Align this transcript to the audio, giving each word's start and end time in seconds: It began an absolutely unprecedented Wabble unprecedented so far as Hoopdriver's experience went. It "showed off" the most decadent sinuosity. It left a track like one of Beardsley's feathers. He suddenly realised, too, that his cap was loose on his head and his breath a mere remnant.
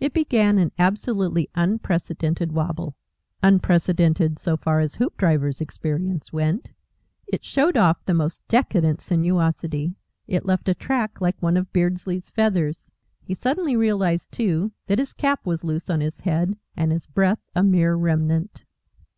It 0.00 0.14
began 0.14 0.56
an 0.56 0.72
absolutely 0.78 1.50
unprecedented 1.54 2.50
Wabble 2.50 2.96
unprecedented 3.42 4.38
so 4.38 4.56
far 4.56 4.80
as 4.80 4.94
Hoopdriver's 4.94 5.60
experience 5.60 6.32
went. 6.32 6.70
It 7.30 7.44
"showed 7.44 7.76
off" 7.76 8.02
the 8.06 8.14
most 8.14 8.48
decadent 8.48 9.02
sinuosity. 9.02 9.94
It 10.26 10.46
left 10.46 10.70
a 10.70 10.74
track 10.74 11.20
like 11.20 11.36
one 11.42 11.58
of 11.58 11.70
Beardsley's 11.74 12.30
feathers. 12.30 12.90
He 13.20 13.34
suddenly 13.34 13.76
realised, 13.76 14.32
too, 14.32 14.72
that 14.86 14.98
his 14.98 15.12
cap 15.12 15.44
was 15.44 15.62
loose 15.62 15.90
on 15.90 16.00
his 16.00 16.20
head 16.20 16.56
and 16.74 16.90
his 16.90 17.04
breath 17.04 17.42
a 17.54 17.62
mere 17.62 17.96
remnant. 17.96 18.64